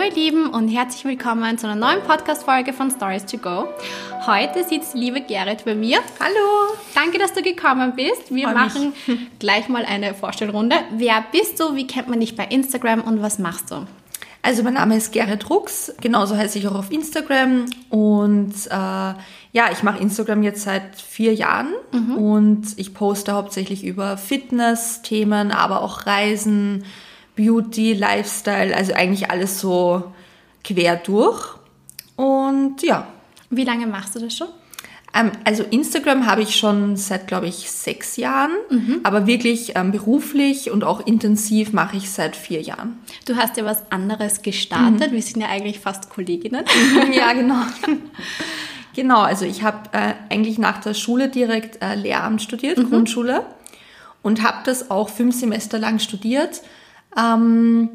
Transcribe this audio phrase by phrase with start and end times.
[0.00, 3.68] Hallo ihr Lieben und herzlich willkommen zu einer neuen Podcast-Folge von Stories to Go.
[4.26, 5.98] Heute sitzt liebe Gerrit bei mir.
[6.18, 6.74] Hallo.
[6.94, 8.34] Danke, dass du gekommen bist.
[8.34, 8.92] Wir Freu machen
[9.38, 10.76] gleich mal eine Vorstellrunde.
[10.92, 11.76] Wer bist du?
[11.76, 13.86] Wie kennt man dich bei Instagram und was machst du?
[14.40, 19.70] Also mein Name ist Gerrit Rux, genauso heiße ich auch auf Instagram und äh, ja,
[19.70, 21.74] ich mache Instagram jetzt seit vier Jahren
[22.16, 26.86] und ich poste hauptsächlich über Fitness-Themen, aber auch Reisen,
[27.40, 30.12] Beauty, Lifestyle, also eigentlich alles so
[30.62, 31.56] quer durch.
[32.16, 33.06] Und ja,
[33.48, 34.48] Wie lange machst du das schon?
[35.14, 38.52] ähm, also Instagram habe ich schon seit, glaube ich, sechs Jahren,
[39.02, 42.98] aber wirklich ähm, beruflich und auch intensiv mache ich seit vier Jahren.
[43.24, 45.10] Du hast ja was anderes gestartet.
[45.12, 46.64] Wir sind ja eigentlich fast Kolleginnen.
[47.12, 47.62] ja, genau.
[48.94, 53.46] genau, also ich habe äh, eigentlich nach der Schule direkt äh, Lehramt studiert, Grundschule,
[54.22, 56.60] und habe das auch fünf Semester lang studiert.
[57.16, 57.88] Ähm,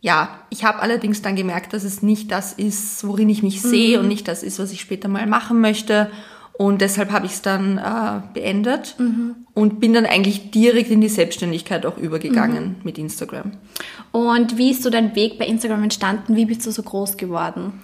[0.00, 3.98] ja, ich habe allerdings dann gemerkt, dass es nicht das ist, worin ich mich sehe
[4.00, 6.10] und nicht das ist, was ich später mal machen möchte.
[6.52, 8.96] Und deshalb habe ich es dann äh, beendet
[9.54, 13.52] und bin dann eigentlich direkt in die Selbstständigkeit auch übergegangen mit Instagram.
[14.10, 16.34] Und wie ist so dein Weg bei Instagram entstanden?
[16.34, 17.74] Wie bist du so groß geworden?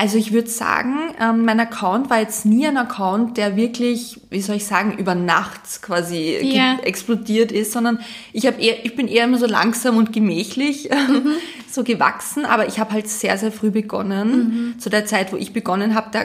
[0.00, 4.40] Also ich würde sagen, ähm, mein Account war jetzt nie ein Account, der wirklich, wie
[4.40, 6.78] soll ich sagen, über Nacht quasi Ja.
[6.84, 7.98] explodiert ist, sondern
[8.32, 11.32] ich habe eher, ich bin eher immer so langsam und gemächlich Mhm.
[11.68, 14.72] so gewachsen, aber ich habe halt sehr, sehr früh begonnen.
[14.74, 14.78] Mhm.
[14.78, 16.20] Zu der Zeit, wo ich begonnen habe, da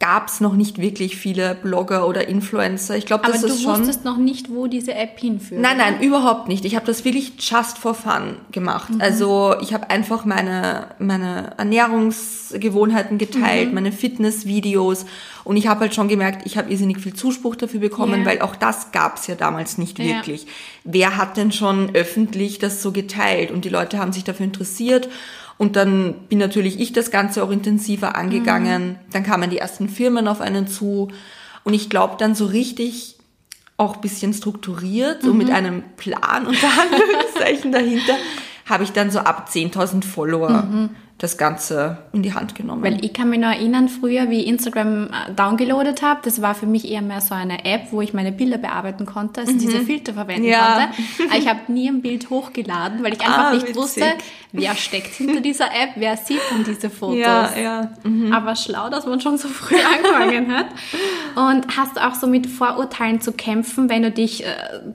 [0.00, 2.96] gab es noch nicht wirklich viele Blogger oder Influencer.
[2.96, 3.78] Ich glaube, Aber das du ist schon.
[3.80, 5.60] wusstest noch nicht, wo diese App hinführt.
[5.60, 6.64] Nein, nein, überhaupt nicht.
[6.64, 8.90] Ich habe das wirklich just for fun gemacht.
[8.98, 15.06] Also ich habe einfach meine, meine Ernährungsgewohnheiten geteilt, meine Fitnessvideos
[15.44, 18.26] und ich habe halt schon gemerkt, ich habe irrsinnig viel Zuspruch dafür bekommen, Ja.
[18.26, 20.06] weil auch das gab's ja damals nicht Ja.
[20.06, 20.46] wirklich.
[20.84, 23.50] Wer hat denn schon öffentlich das so geteilt?
[23.50, 25.08] Und die Leute haben sich dafür interessiert.
[25.60, 28.98] Und dann bin natürlich ich das Ganze auch intensiver angegangen.
[29.12, 31.08] Dann kamen die ersten Firmen auf einen zu.
[31.64, 33.18] Und ich glaube dann so richtig
[33.76, 38.14] auch ein bisschen strukturiert, so mit einem Plan unter Anführungszeichen dahinter,
[38.64, 40.64] habe ich dann so ab 10.000 Follower
[41.20, 42.82] das Ganze in die Hand genommen.
[42.82, 46.54] Weil ich kann mich noch erinnern, früher, wie ich Instagram äh, downgeloadet habe, das war
[46.54, 49.80] für mich eher mehr so eine App, wo ich meine Bilder bearbeiten konnte, also diese
[49.80, 50.48] Filter verwenden Mhm.
[50.50, 50.88] Ja.
[50.88, 51.02] konnte.
[51.30, 53.76] Aber ich habe nie ein Bild hochgeladen, weil ich einfach Ah, nicht witzig.
[53.76, 54.04] wusste,
[54.52, 57.18] wer steckt hinter dieser App, wer sieht dann diese Fotos.
[57.18, 57.90] ja, ja.
[58.32, 60.66] Aber schlau, dass man schon so früh angefangen hat.
[61.36, 64.46] Und hast du auch so mit Vorurteilen zu kämpfen, wenn du dich, äh,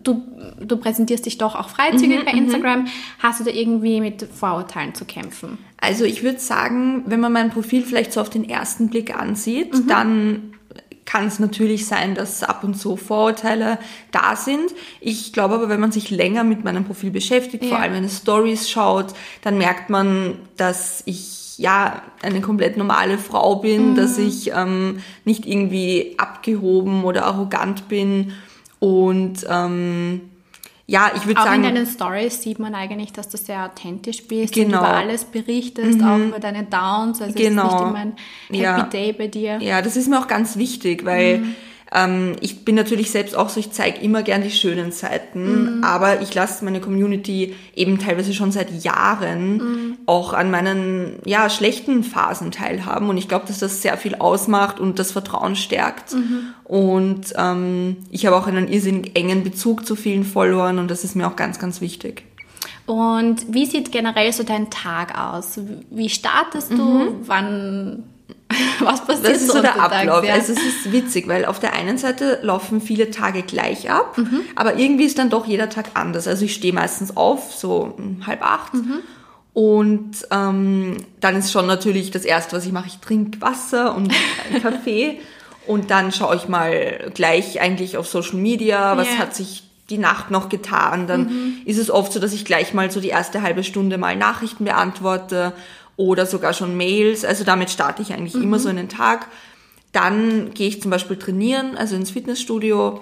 [0.03, 0.24] du,
[0.59, 2.88] du präsentierst dich doch auch freizügig Mhm, bei Instagram,
[3.19, 5.59] hast du da irgendwie mit Vorurteilen zu kämpfen?
[5.78, 9.74] Also ich würde sagen, wenn man mein Profil vielleicht so auf den ersten Blick ansieht,
[9.88, 10.52] dann
[11.06, 13.78] kann es natürlich sein, dass ab und zu Vorurteile
[14.12, 14.74] da sind.
[15.02, 17.84] Ich glaube aber, wenn man sich länger mit meinem Profil beschäftigt, vor Ja.
[17.84, 23.96] allem meine Stories schaut, dann merkt man, dass ich ja eine komplett normale Frau bin,
[23.96, 28.34] dass ich ähm, nicht irgendwie abgehoben oder arrogant bin
[28.80, 30.22] und ähm,
[30.88, 34.28] ja, ich würde Auch in sagen, deinen Stories sieht man eigentlich, dass du sehr authentisch
[34.28, 34.79] bist Genau.
[34.79, 37.22] und über alles berichtest, auch über deine Downs.
[37.22, 37.63] Also es ist Genau.
[37.63, 38.13] nicht immer ein
[38.50, 38.84] Happy Ja.
[38.84, 39.57] Day bei dir.
[39.62, 41.44] Ja, das ist mir auch ganz wichtig, weil
[41.91, 46.22] ähm, ich bin natürlich selbst auch so, ich zeige immer gern die schönen Seiten, aber
[46.22, 52.51] ich lasse meine Community eben teilweise schon seit Jahren auch an meinen ja, schlechten Phasen
[52.51, 56.16] teilhaben und ich glaube, dass das sehr viel ausmacht und das Vertrauen stärkt.
[56.63, 61.16] Und ähm, ich habe auch einen irrsinnig engen Bezug zu vielen Followern und das ist
[61.16, 62.23] mir auch ganz, ganz wichtig.
[62.88, 65.59] Und wie sieht generell so dein Tag aus?
[65.90, 67.16] Wie startest du?
[67.25, 68.03] Wann?
[68.79, 69.28] Was passiert.
[69.28, 70.23] Das ist so der Ablauf.
[70.23, 70.33] ja?
[70.35, 74.41] Also es ist witzig, weil auf der einen Seite laufen viele Tage gleich ab, Mhm.
[74.56, 76.28] aber irgendwie ist dann doch jeder Tag anders.
[76.28, 78.73] Also ich stehe meistens auf, so halb acht.
[78.73, 79.00] Mhm.
[79.53, 84.13] Und ähm, dann ist schon natürlich das Erste, was ich mache, ich trinke Wasser und
[84.61, 85.19] Kaffee.
[85.66, 89.17] Und dann schaue ich mal gleich eigentlich auf Social Media, was Ja.
[89.19, 91.07] hat sich die Nacht noch getan.
[91.07, 91.53] Dann Mhm.
[91.66, 94.66] ist es oft so, dass ich gleich mal so die erste halbe Stunde mal Nachrichten
[94.66, 95.53] beantworte
[95.97, 97.24] oder sogar schon Mails.
[97.26, 99.28] Also damit starte ich eigentlich immer so in den Tag.
[99.92, 103.02] Dann gehe ich zum Beispiel trainieren, also ins Fitnessstudio.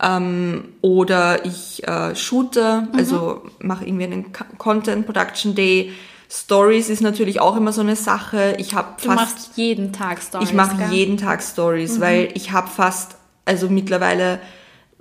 [0.00, 5.92] Ähm, oder ich äh, shoote, also mache irgendwie einen Content Production Day.
[6.30, 8.54] Stories ist natürlich auch immer so eine Sache.
[8.58, 10.48] Ich habe du fast machst jeden Tag Stories.
[10.48, 14.38] ich mache jeden Tag Stories, weil ich habe fast, also mittlerweile,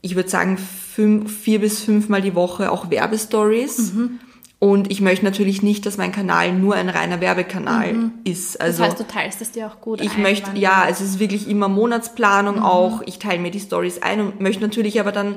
[0.01, 3.91] ich würde sagen, fünf, vier bis fünfmal die Woche auch Werbestories.
[4.59, 8.59] Und ich möchte natürlich nicht, dass mein Kanal nur ein reiner Werbekanal ist.
[8.59, 11.19] Also Das heißt, du teilst es dir auch gut ich ein, möchte, ja, es ist
[11.19, 11.75] wirklich immer Mhm.
[11.75, 13.03] Monatsplanung auch.
[13.05, 15.35] Ich teile mir die Stories ein und möchte natürlich aber dann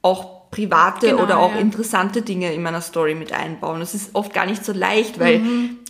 [0.00, 1.60] auch private Genau, oder auch ja.
[1.60, 3.80] interessante Dinge in meiner Story mit einbauen.
[3.80, 5.42] Das ist oft gar nicht so leicht, weil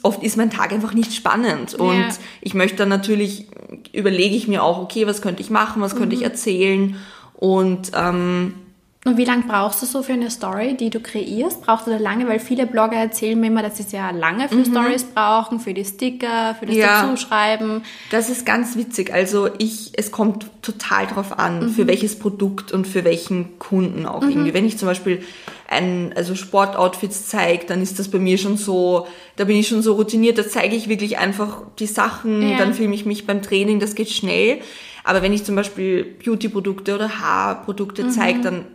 [0.02, 1.74] oft ist mein Tag einfach nicht spannend.
[1.74, 2.00] Und Mhm.
[2.02, 2.08] Ja.
[2.40, 3.46] ich möchte dann natürlich,
[3.92, 5.98] überlege ich mir auch, okay, was könnte ich machen, was Mhm.
[5.98, 6.96] könnte ich erzählen.
[7.34, 8.54] Und ähm,
[9.04, 11.60] Und wie lange brauchst du so für eine Story, die du kreierst?
[11.62, 12.28] Brauchst du da lange?
[12.28, 15.84] Weil viele Blogger erzählen mir immer, dass sie sehr lange für Stories brauchen, für die
[15.84, 16.80] Sticker, für das Mhm.
[16.82, 17.02] Ja.
[17.02, 17.82] Dazuschreiben.
[18.12, 19.12] Das ist ganz witzig.
[19.12, 21.68] Also ich, es kommt total drauf an, Mhm.
[21.70, 24.54] für welches Produkt und für welchen Kunden auch irgendwie.
[24.54, 25.20] Wenn ich zum Beispiel
[25.68, 29.82] ein, also Sportoutfits zeige, dann ist das bei mir schon so, da bin ich schon
[29.82, 32.56] so routiniert, da zeige ich wirklich einfach die Sachen, Ja.
[32.58, 34.60] dann filme ich mich beim Training, das geht schnell.
[35.02, 38.66] Aber wenn ich zum Beispiel Beauty-Produkte oder Haarprodukte zeige, dann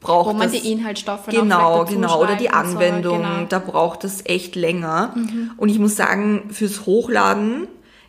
[0.00, 0.34] braucht Mhm.
[0.34, 2.20] Wo man das die Inhaltsstoffe Genau, genau.
[2.22, 3.46] Oder die und so, Anwendung, genau.
[3.48, 5.14] da braucht es echt länger.
[5.56, 7.66] Und ich muss sagen, fürs Hochladen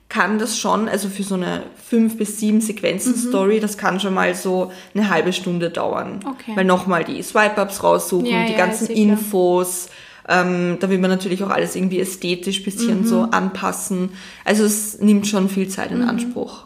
[0.07, 4.13] kann das schon, also für so eine fünf bis sieben Sequenzen Story, das kann schon
[4.15, 6.19] mal so eine halbe Stunde dauern.
[6.27, 6.53] Okay.
[6.55, 8.87] Weil nochmal die Swipe-Ups raussuchen, Ja, die ja, ganzen.
[8.87, 9.89] Infos,
[10.27, 14.11] ähm, da will man natürlich auch alles irgendwie ästhetisch bisschen so anpassen.
[14.45, 16.65] Also es nimmt schon viel Zeit in Anspruch.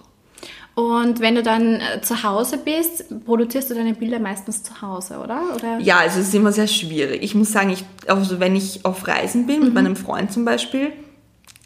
[0.75, 5.19] Und wenn du dann äh, zu Hause bist, produzierst du deine Bilder meistens zu Hause,
[5.19, 5.39] oder?
[5.55, 5.77] oder?
[5.79, 7.21] Ja, also es ist immer sehr schwierig.
[7.21, 9.65] Ich muss sagen, ich, also wenn ich auf Reisen bin, Mhm.
[9.65, 10.91] mit meinem Freund zum Beispiel,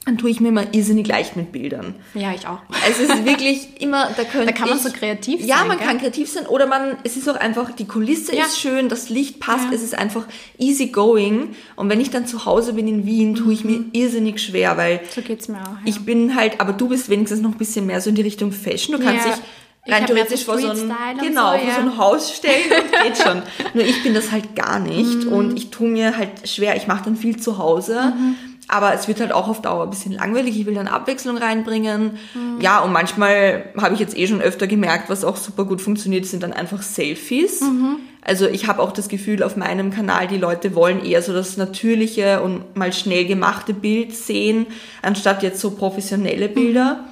[0.08, 1.94] dann tue ich mir immer irrsinnig leicht mit Bildern.
[2.16, 2.60] Ja, ich auch.
[2.84, 5.68] Also es ist wirklich immer, da könnte Da kann man ich, so kreativ Ja, sein,
[5.68, 5.86] man gell?
[5.88, 8.46] kann kreativ sein oder man, es ist auch einfach, die Kulisse Ja.
[8.46, 9.74] ist schön, das Licht passt, Ja.
[9.76, 10.26] es ist einfach
[10.58, 11.50] easy going.
[11.76, 15.02] Und wenn ich dann zu Hause bin in Wien, tue ich mir irrsinnig schwer, weil
[15.14, 15.68] So geht's mir auch.
[15.68, 15.78] Ja.
[15.86, 18.52] ich bin halt, aber du bist wenigstens noch ein bisschen mehr so in die Richtung
[18.52, 18.98] Fashion.
[18.98, 19.34] Du kannst Ja.
[19.34, 19.42] dich
[19.86, 20.78] Ich rein theoretisch so vor so ein,
[21.22, 21.76] genau, so, vor ja.
[21.76, 23.42] so ein Haus stellen und geht schon.
[23.74, 25.32] Nur ich bin das halt gar nicht Mhm.
[25.34, 28.14] und ich tue mir halt schwer, ich mache dann viel zu Hause.
[28.18, 28.36] Mhm.
[28.68, 30.60] Aber es wird halt auch auf Dauer ein bisschen langweilig.
[30.60, 32.18] Ich will dann Abwechslung reinbringen.
[32.34, 32.60] Mhm.
[32.60, 36.26] Ja, und manchmal habe ich jetzt eh schon öfter gemerkt, was auch super gut funktioniert,
[36.26, 37.62] sind dann einfach Selfies.
[37.62, 38.00] Mhm.
[38.22, 41.56] Also ich habe auch das Gefühl, auf meinem Kanal, die Leute wollen eher so das
[41.56, 44.68] natürliche und mal schnell gemachte Bild sehen,
[45.02, 47.06] anstatt jetzt so professionelle Bilder.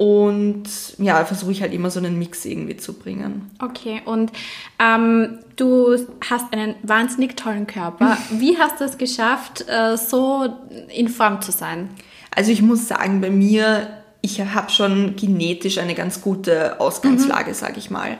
[0.00, 0.64] Und
[0.96, 3.50] ja, versuche ich halt immer so einen Mix irgendwie zu bringen.
[3.58, 4.32] Okay, und
[4.78, 5.94] ähm, du
[6.26, 8.16] hast einen wahnsinnig tollen Körper.
[8.30, 10.54] Wie hast du es geschafft, äh, so
[10.88, 11.90] in Form zu sein?
[12.34, 13.88] Also ich muss sagen, bei mir,
[14.22, 18.16] ich habe schon genetisch eine ganz gute Ausgangslage, sage ich mal.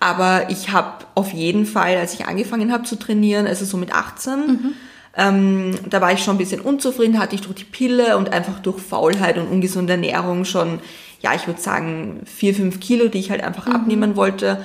[0.00, 3.92] Aber ich habe auf jeden Fall, als ich angefangen habe zu trainieren, also so mit
[3.92, 4.74] 18,
[5.14, 8.60] ähm, da war ich schon ein bisschen unzufrieden, hatte ich durch die Pille und einfach
[8.60, 10.80] durch Faulheit und ungesunde Ernährung schon,
[11.20, 14.64] ja, ich würde sagen, vier, fünf Kilo, die ich halt einfach abnehmen wollte.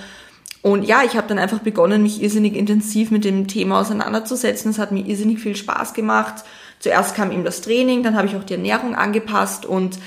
[0.61, 4.71] Und ja, ich habe dann einfach begonnen, mich irrsinnig intensiv mit dem Thema auseinanderzusetzen.
[4.71, 6.45] Es hat mir irrsinnig viel Spaß gemacht.
[6.79, 9.99] Zuerst kam eben das Training, dann habe ich auch die Ernährung angepasst und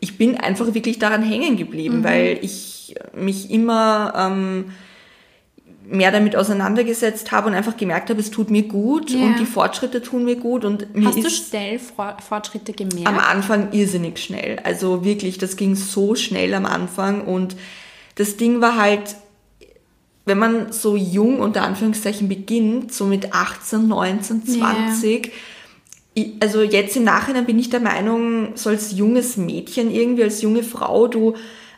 [0.00, 4.72] ich bin einfach wirklich daran hängen geblieben, weil ich mich immer ähm,
[5.88, 9.26] mehr damit auseinandergesetzt habe und einfach gemerkt habe, es tut mir gut Ja.
[9.26, 13.06] und die Fortschritte tun mir gut und mir Hast du schnell For Fortschritte gemerkt?
[13.08, 14.58] am Anfang irrsinnig schnell.
[14.64, 17.56] Also wirklich, das ging so schnell am Anfang und
[18.14, 19.16] das Ding war halt,
[20.24, 24.86] wenn man so jung unter Anführungszeichen beginnt, so mit 18, 19, Ja.
[24.86, 25.32] 20,
[26.14, 30.42] ich, also jetzt im Nachhinein bin ich der Meinung, so als junges Mädchen irgendwie, als
[30.42, 31.34] junge Frau, du,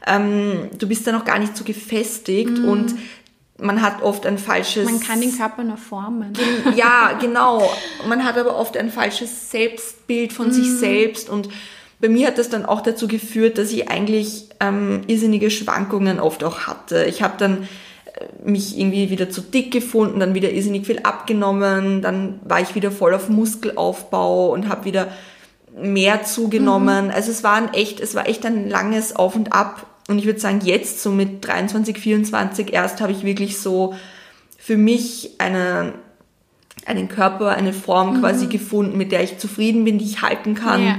[0.06, 2.95] ähm, du bist da noch gar nicht so gefestigt und
[3.59, 4.87] man hat oft ein falsches...
[4.87, 4.95] Mhm.
[4.99, 6.33] Man kann den Körper nur formen.
[6.75, 7.71] Ja, genau.
[8.09, 11.49] Man hat aber oft ein falsches Selbstbild von sich selbst und
[12.01, 16.44] bei mir hat das dann auch dazu geführt, dass ich eigentlich ähm, irrsinnige Schwankungen oft
[16.44, 17.05] auch hatte.
[17.05, 22.03] Ich habe dann äh, mich irgendwie wieder zu dick gefunden, dann wieder irrsinnig viel abgenommen,
[22.03, 25.08] dann war ich wieder voll auf Muskelaufbau und habe wieder
[25.77, 27.11] mehr zugenommen.
[27.11, 29.87] Also es war ein echt, es war echt ein langes Auf und Ab.
[30.08, 33.94] Und ich würde sagen, jetzt so mit 23, 24 erst habe ich wirklich so
[34.58, 35.94] für mich eine,
[36.87, 40.84] einen Körper, eine Form quasi gefunden, mit der ich zufrieden bin, die ich halten kann.
[40.84, 40.96] Ja.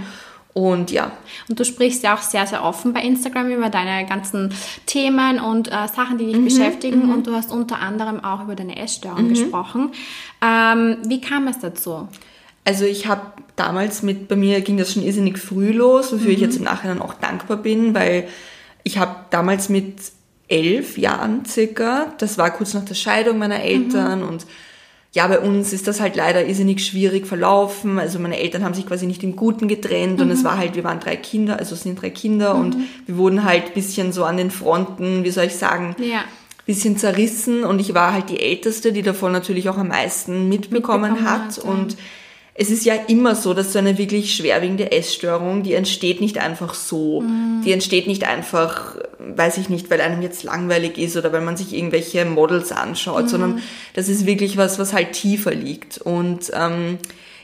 [0.53, 1.11] Und ja,
[1.49, 4.53] Und du sprichst ja auch sehr, sehr offen bei Instagram über deine ganzen
[4.85, 7.11] Themen und äh, Sachen, die dich Mhm, beschäftigen.
[7.13, 9.91] Und du hast unter anderem auch über deine Essstörung gesprochen.
[10.41, 12.07] Ähm, wie kam es dazu?
[12.63, 13.21] Also ich habe
[13.57, 16.33] damals mit, bei mir ging das schon irrsinnig früh los, wofür Mhm.
[16.35, 18.27] ich jetzt im Nachhinein auch dankbar bin, weil
[18.85, 19.95] ich habe damals mit
[20.47, 24.27] elf Jahren circa, das war kurz nach der Scheidung meiner Eltern Mhm.
[24.29, 24.45] und
[25.11, 27.99] ja, bei uns ist das halt leider irrsinnig schwierig verlaufen.
[27.99, 30.43] Also meine Eltern haben sich quasi nicht im Guten getrennt und es Mhm.
[30.43, 32.75] war halt, wir waren drei Kinder, also es sind drei Kinder und
[33.07, 36.25] wir wurden halt bisschen so an den Fronten, wie soll ich sagen, Ja.
[36.65, 41.13] bisschen zerrissen und ich war halt die Älteste, die davon natürlich auch am meisten mitbekommen,
[41.13, 41.41] Mitbekommen hat.
[41.57, 41.63] hat, ja.
[42.57, 46.73] Es ist ja immer so, dass so eine wirklich schwerwiegende Essstörung, die entsteht nicht einfach
[46.73, 47.19] so.
[47.19, 47.63] Mhm.
[47.65, 51.57] Die entsteht nicht einfach, weiß ich nicht, weil einem jetzt langweilig ist oder weil man
[51.57, 53.27] sich irgendwelche Models anschaut, mhm.
[53.27, 53.61] sondern
[53.93, 55.97] das ist wirklich was, was halt tiefer liegt.
[55.97, 56.97] Und ähm,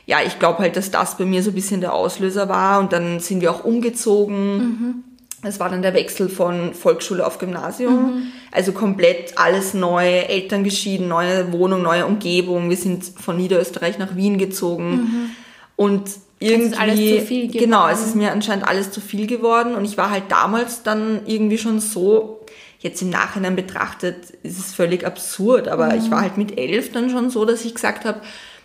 [0.06, 2.80] ja, ich glaube halt, dass das bei mir so ein bisschen der Auslöser war.
[2.80, 4.56] Und dann sind wir auch umgezogen.
[4.56, 5.04] Mhm.
[5.42, 8.14] Es war dann der Wechsel von Volksschule auf Gymnasium.
[8.14, 8.22] Mhm.
[8.52, 12.68] Also komplett alles neu, Eltern geschieden, neue Wohnung, neue Umgebung.
[12.68, 14.90] Wir sind von Niederösterreich nach Wien gezogen.
[14.90, 15.30] Mhm.
[15.76, 17.64] Und irgendwie, es ist alles zu viel geworden.
[17.64, 19.74] genau, es ist mir anscheinend alles zu viel geworden.
[19.74, 22.44] Und ich war halt damals dann irgendwie schon so,
[22.80, 25.68] jetzt im Nachhinein betrachtet, ist es völlig absurd.
[25.68, 25.98] Aber mhm.
[25.98, 28.20] ich war halt mit elf dann schon so, dass ich gesagt habe,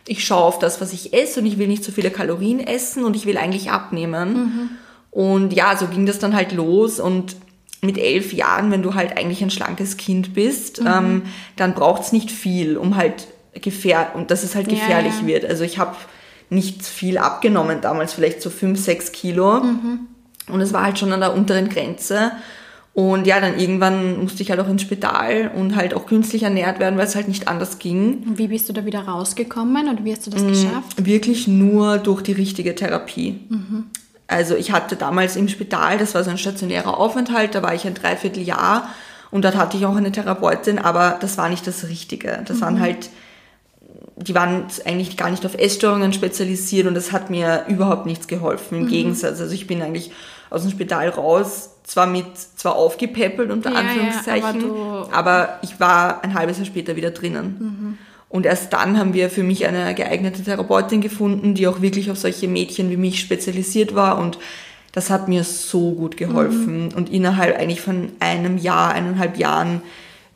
[0.05, 3.05] ich schaue auf das, was ich esse und ich will nicht so viele Kalorien essen
[3.05, 4.33] und ich will eigentlich abnehmen.
[4.33, 4.69] Mhm.
[5.11, 7.35] Und ja, so ging das dann halt los und
[7.81, 10.87] mit elf Jahren, wenn du halt eigentlich ein schlankes Kind bist, mhm.
[10.87, 11.21] ähm,
[11.55, 15.27] dann braucht's nicht viel, um halt gefähr und dass es halt gefährlich ja, ja.
[15.27, 15.45] wird.
[15.45, 15.95] Also ich habe
[16.49, 19.61] nicht viel abgenommen damals, vielleicht so fünf, sechs Kilo.
[19.61, 19.99] Mhm.
[20.49, 22.31] Und es war halt schon an der unteren Grenze.
[22.93, 26.79] Und ja, dann irgendwann musste ich halt auch ins Spital und halt auch künstlich ernährt
[26.79, 28.23] werden, weil es halt nicht anders ging.
[28.25, 31.05] Und wie bist du da wieder rausgekommen und wie hast du das mhm, geschafft?
[31.05, 33.41] Wirklich nur durch die richtige Therapie.
[33.49, 33.83] Mhm.
[34.27, 37.87] Also ich hatte damals im Spital, das war so ein stationärer Aufenthalt, da war ich
[37.87, 38.89] ein Dreivierteljahr
[39.31, 42.41] und dort hatte ich auch eine Therapeutin, aber das war nicht das Richtige.
[42.45, 42.61] Das mhm.
[42.61, 43.09] waren halt,
[44.17, 48.79] die waren eigentlich gar nicht auf Essstörungen spezialisiert und das hat mir überhaupt nichts geholfen.
[48.79, 48.89] Im mhm.
[48.89, 50.11] Gegensatz, also ich bin eigentlich
[50.49, 55.79] aus dem Spital raus, zwar mit, zwar aufgepäppelt unter ja, Anführungszeichen, ja, aber, aber, ich
[55.79, 57.57] war ein halbes Jahr später wieder drinnen.
[57.59, 57.97] Mhm.
[58.29, 62.17] Und erst dann haben wir für mich eine geeignete Therapeutin gefunden, die auch wirklich auf
[62.17, 64.17] solche Mädchen wie mich spezialisiert war.
[64.17, 64.37] Und
[64.91, 66.85] das hat mir so gut geholfen.
[66.85, 66.93] Mhm.
[66.95, 69.81] Und innerhalb eigentlich von einem Jahr, eineinhalb Jahren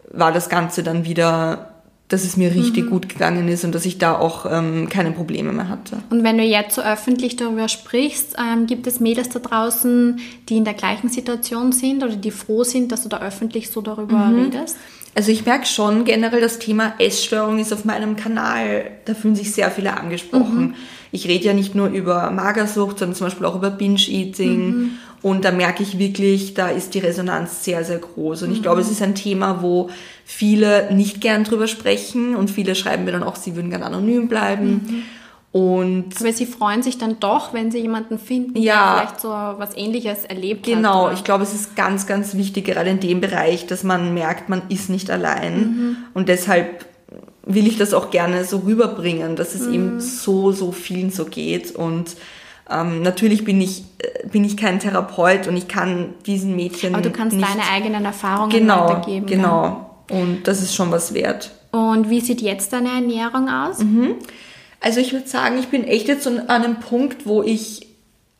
[0.09, 1.71] war das Ganze dann wieder
[2.11, 2.89] dass es mir richtig mhm.
[2.89, 5.97] gut gegangen ist und dass ich da auch ähm, keine Probleme mehr hatte.
[6.09, 10.19] Und wenn du jetzt so öffentlich darüber sprichst, ähm, gibt es Mädels da draußen,
[10.49, 13.79] die in der gleichen Situation sind oder die froh sind, dass du da öffentlich so
[13.79, 14.43] darüber mhm.
[14.43, 14.75] redest?
[15.13, 19.51] Also ich merke schon generell, das Thema Essstörung ist auf meinem Kanal, da fühlen sich
[19.51, 20.61] sehr viele angesprochen.
[20.61, 20.75] Mhm.
[21.11, 24.67] Ich rede ja nicht nur über Magersucht, sondern zum Beispiel auch über Binge-Eating.
[24.67, 24.91] Mhm.
[25.21, 28.43] Und da merke ich wirklich, da ist die Resonanz sehr, sehr groß.
[28.43, 29.89] Und ich glaube, es ist ein Thema, wo
[30.25, 34.29] viele nicht gern drüber sprechen und viele schreiben mir dann auch, sie würden gern anonym
[34.29, 35.03] bleiben.
[35.51, 39.29] Und Aber sie freuen sich dann doch, wenn sie jemanden finden, ja, der vielleicht so
[39.29, 40.81] was ähnliches erlebt genau, hat.
[40.81, 44.47] Genau, ich glaube, es ist ganz, ganz wichtig, gerade in dem Bereich, dass man merkt,
[44.47, 45.59] man ist nicht allein.
[45.59, 45.97] Mhm.
[46.13, 46.85] Und deshalb
[47.45, 49.73] will ich das auch gerne so rüberbringen, dass es mhm.
[49.73, 51.75] eben so, so vielen so geht.
[51.75, 52.15] Und
[52.69, 56.95] ähm, natürlich bin ich, äh, bin ich kein Therapeut und ich kann diesen Mädchen.
[56.95, 59.25] Aber du kannst nicht, deine eigenen Erfahrungen genau, weitergeben.
[59.25, 59.63] Genau,
[60.09, 60.17] ja.
[60.17, 61.51] Und das ist schon was wert.
[61.71, 63.79] Und wie sieht jetzt deine Ernährung aus?
[63.79, 64.15] Mhm.
[64.81, 67.87] Also ich würde sagen, ich bin echt jetzt an einem Punkt, wo ich,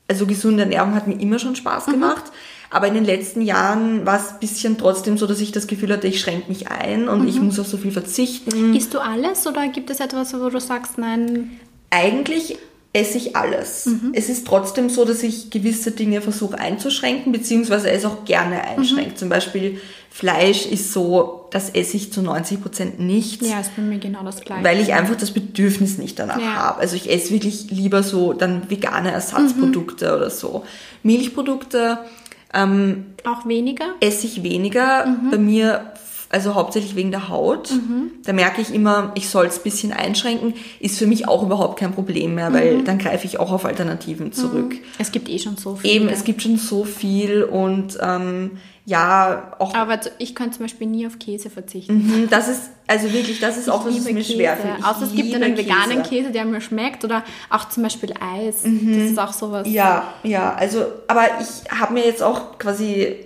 [0.08, 1.92] also gesunde Ernährung hat mir immer schon Spaß mhm.
[1.94, 2.26] gemacht.
[2.26, 2.32] Mhm.
[2.74, 5.92] Aber in den letzten Jahren war es ein bisschen trotzdem so, dass ich das Gefühl
[5.92, 7.28] hatte, ich schränke mich ein und mhm.
[7.28, 8.74] ich muss auf so viel verzichten.
[8.74, 11.60] Isst du alles oder gibt es etwas, wo du sagst, nein?
[11.90, 12.58] Eigentlich
[12.94, 13.86] esse ich alles.
[13.86, 14.12] Mhm.
[14.14, 19.12] Es ist trotzdem so, dass ich gewisse Dinge versuche einzuschränken, beziehungsweise es auch gerne einschränkt.
[19.12, 19.18] Mhm.
[19.18, 19.82] Zum Beispiel
[20.14, 23.42] Fleisch ist so, das esse ich zu 90 Prozent nicht.
[23.42, 24.64] Ja, ist bei mir genau das Gleiche.
[24.64, 26.54] Weil ich einfach das Bedürfnis nicht danach ja.
[26.56, 26.82] habe.
[26.82, 30.16] Also ich esse wirklich lieber so dann vegane Ersatzprodukte mhm.
[30.18, 30.66] oder so.
[31.02, 32.00] Milchprodukte
[32.54, 33.86] ähm, auch weniger?
[34.02, 35.06] Esse ich weniger.
[35.06, 35.32] Mhm.
[35.32, 35.94] Bei mir
[36.32, 37.72] also hauptsächlich wegen der Haut.
[37.72, 38.12] Mhm.
[38.24, 40.54] Da merke ich immer, ich soll es ein bisschen einschränken.
[40.80, 42.86] Ist für mich auch überhaupt kein Problem mehr, weil mhm.
[42.86, 44.72] dann greife ich auch auf Alternativen zurück.
[44.72, 44.80] Mhm.
[44.98, 45.92] Es gibt eh schon so viel.
[45.92, 48.52] Eben, es gibt schon so viel und ähm,
[48.86, 49.76] ja, auch.
[49.76, 51.94] Aber ich könnte zum Beispiel nie auf Käse verzichten.
[51.94, 54.84] Mhm, das ist, also wirklich, das ist ich auch, was es mir schwer fällt.
[54.84, 58.64] Außer es gibt einen veganen Käse, der mir schmeckt oder auch zum Beispiel Eis.
[58.64, 59.00] Mhm.
[59.00, 59.68] Das ist auch sowas.
[59.70, 63.18] Ja, ja, also, aber ich habe mir jetzt auch quasi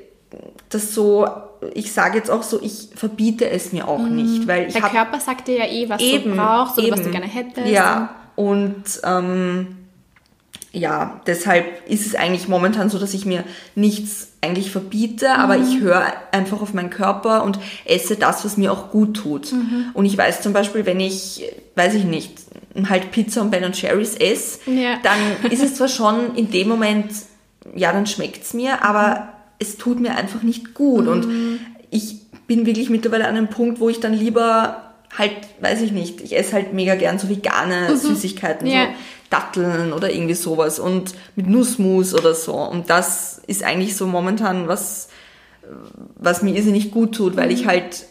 [0.69, 1.27] das so,
[1.73, 4.15] ich sage jetzt auch so, ich verbiete es mir auch mhm.
[4.15, 6.97] nicht, weil ich Der Körper sagt dir ja eh, was eben, du brauchst oder eben.
[6.97, 7.67] was du gerne hättest.
[7.67, 9.77] Ja, und ähm,
[10.71, 13.45] ja, deshalb ist es eigentlich momentan so, dass ich mir
[13.75, 15.39] nichts eigentlich verbiete, mhm.
[15.39, 19.53] aber ich höre einfach auf meinen Körper und esse das, was mir auch gut tut.
[19.53, 19.85] Mhm.
[19.93, 21.43] Und ich weiß zum Beispiel, wenn ich,
[21.75, 22.39] weiß ich nicht,
[22.89, 24.97] halt Pizza und Ben Cherries esse, ja.
[25.01, 27.09] dann ist es zwar schon in dem Moment,
[27.73, 29.29] ja, dann schmeckt's mir, aber
[29.59, 31.05] es tut mir einfach nicht gut.
[31.05, 31.11] Mhm.
[31.11, 31.27] Und
[31.91, 36.21] ich bin wirklich mittlerweile an einem Punkt, wo ich dann lieber halt, weiß ich nicht,
[36.21, 37.97] ich esse halt mega gern so vegane mhm.
[37.97, 38.85] Süßigkeiten, ja.
[38.85, 38.91] so
[39.29, 42.53] Datteln oder irgendwie sowas und mit Nussmus oder so.
[42.55, 45.09] Und das ist eigentlich so momentan was,
[46.15, 47.55] was mir irrsinnig gut tut, weil mhm.
[47.55, 48.05] ich halt,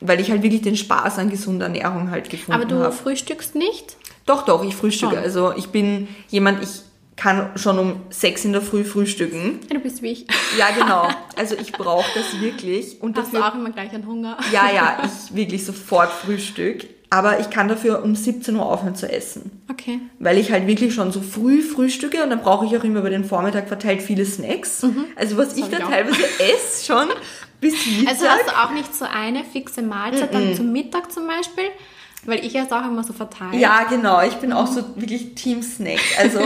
[0.00, 2.64] weil ich halt wirklich den Spaß an gesunder Ernährung halt gefunden habe.
[2.64, 2.94] Aber du hab.
[2.94, 3.96] frühstückst nicht?
[4.26, 5.16] Doch, doch, ich frühstücke.
[5.16, 5.22] Schon.
[5.22, 6.68] Also ich bin jemand, ich
[7.16, 9.60] kann schon um sechs in der Früh frühstücken.
[9.68, 10.26] Ja, du bist wie ich.
[10.58, 11.08] Ja, genau.
[11.36, 13.02] Also ich brauche das wirklich.
[13.02, 14.36] Und Hast du dafür, auch immer gleich einen Hunger?
[14.52, 16.86] ja, ja, ich wirklich sofort Frühstück.
[17.10, 19.62] Aber ich kann dafür um 17 Uhr aufhören zu essen.
[19.70, 20.00] Okay.
[20.18, 23.10] Weil ich halt wirklich schon so früh frühstücke und dann brauche ich auch immer über
[23.10, 24.84] den Vormittag verteilt viele Snacks.
[25.14, 27.08] Also was ich hab da ich teilweise esse schon
[27.60, 28.14] bis Mittag.
[28.14, 31.64] Also hast du auch nicht so eine fixe Mahlzeit dann zum Mittag zum Beispiel?
[32.26, 33.54] Weil ich esse auch immer so verteilt.
[33.54, 34.22] Ja, genau.
[34.22, 36.00] Ich bin auch so wirklich Team Snack.
[36.18, 36.40] Also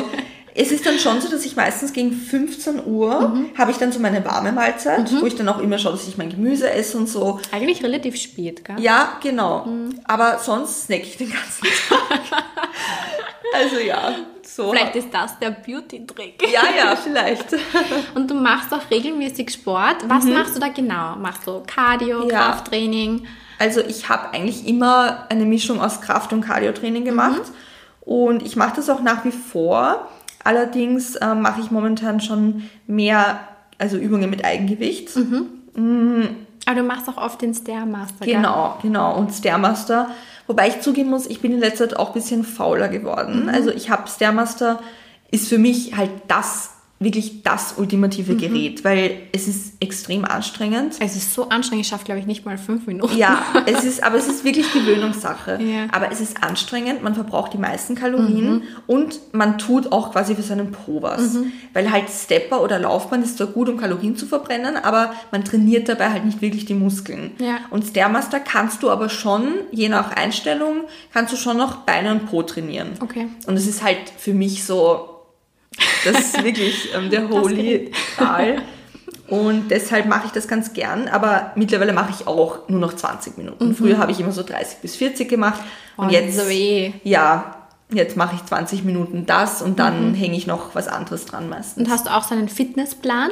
[0.61, 4.01] es ist dann schon so, dass ich meistens gegen 15 Uhr habe ich dann so
[4.01, 7.09] meine warme Mahlzeit, wo ich dann auch immer schaue, dass ich mein Gemüse esse und
[7.09, 7.39] so.
[7.53, 8.81] Eigentlich relativ spät, gell?
[8.81, 9.69] Ja, genau.
[10.05, 12.43] Aber sonst snack ich den ganzen Tag.
[13.55, 14.73] also ja, so.
[14.73, 16.43] Vielleicht ist das der Beauty-Trick.
[16.53, 17.47] Ja, ja, vielleicht.
[18.17, 20.09] Und du machst auch regelmäßig Sport.
[20.09, 21.15] Was machst du da genau?
[21.17, 22.31] Machst du Cardio, Mhm.
[22.31, 22.39] Ja.
[22.51, 23.27] Krafttraining?
[23.61, 27.43] Also ich habe eigentlich immer eine Mischung aus Kraft- und Cardio-Training gemacht.
[28.01, 30.09] Und ich mache das auch nach wie vor.
[30.45, 33.41] Allerdings äh, mache ich momentan schon mehr,
[33.79, 35.11] also Übungen mit Eigengewicht.
[36.67, 38.35] Aber du machst auch oft den Stairmaster, gell?
[38.35, 39.17] Genau, genau.
[39.17, 40.11] Und Stairmaster.
[40.47, 43.51] Wobei ich zugeben muss, ich bin in letzter Zeit auch ein bisschen fauler geworden.
[43.53, 44.81] Also ich habe Stairmaster,
[45.31, 50.97] ist für mich halt das, wirklich das ultimative Gerät, weil es ist extrem anstrengend.
[50.99, 53.17] Es ist so anstrengend, ich schaffe, glaube ich, nicht mal fünf Minuten.
[53.17, 55.59] Ja, es ist, aber es ist wirklich Gewöhnungssache.
[55.69, 55.87] Ja.
[55.93, 60.43] Aber es ist anstrengend, man verbraucht die meisten Kalorien und man tut auch quasi für
[60.43, 61.37] seinen Po was.
[61.75, 65.89] Weil halt Stepper oder Laufband ist zwar gut, um Kalorien zu verbrennen, aber man trainiert
[65.89, 67.33] dabei halt nicht wirklich die Muskeln.
[67.39, 67.59] Ja.
[67.71, 72.27] Und Stairmaster kannst du aber schon, je nach Einstellung, kannst du schon noch Beine und
[72.27, 72.93] Po trainieren.
[73.01, 73.27] Okay.
[73.47, 75.18] Und es ist halt für mich so,
[76.05, 78.63] das ist wirklich ähm, der Holy Gral.
[79.29, 83.37] Und deshalb mache ich das ganz gern, aber mittlerweile mache ich auch nur noch 20
[83.37, 83.75] Minuten.
[83.75, 85.61] Früher habe ich immer so 30 bis 40 gemacht
[85.99, 86.93] und Oh, jetzt, so weh.
[87.05, 87.55] ja,
[87.93, 91.77] jetzt mache ich 20 Minuten das und dann hänge ich noch was anderes dran meistens.
[91.87, 93.31] Und hast du auch so einen Fitnessplan?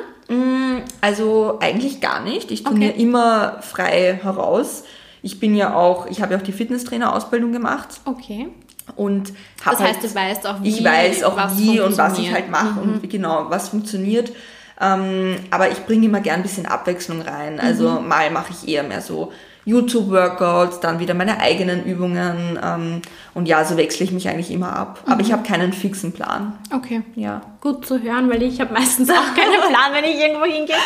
[1.00, 2.50] Also eigentlich gar nicht.
[2.50, 4.84] Ich trainiere immer frei heraus.
[5.22, 8.48] Ich bin ja auch, ich habe ja auch die Fitnesstrainer-Ausbildung gemacht Okay.
[8.94, 9.32] Und
[9.64, 12.30] Das heißt, du weißt auch, wie ich weiß auch was wie und was ich.
[12.30, 12.34] Mhm.
[12.34, 14.32] halt mache und wie genau was funktioniert.
[14.80, 17.58] Ähm, aber ich bringe immer gern ein bisschen Abwechslung rein.
[17.58, 18.08] Also Mhm.
[18.08, 19.32] mal mache ich eher mehr so
[19.66, 23.02] YouTube-Workouts, dann wieder meine eigenen Übungen ähm,
[23.34, 25.00] und ja, so wechsle ich mich eigentlich immer ab.
[25.06, 25.20] Aber Mhm.
[25.20, 26.54] ich habe keinen fixen Plan.
[26.72, 27.02] Okay.
[27.16, 27.42] Ja.
[27.60, 30.76] Gut zu hören, weil ich habe meistens auch keinen Plan, wenn ich irgendwo hingehe.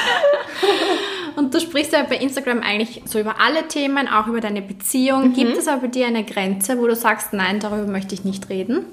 [1.37, 5.29] Und du sprichst ja bei Instagram eigentlich so über alle Themen, auch über deine Beziehung.
[5.29, 5.35] Mhm.
[5.35, 8.49] Gibt es aber bei dir eine Grenze, wo du sagst, nein, darüber möchte ich nicht
[8.49, 8.85] reden?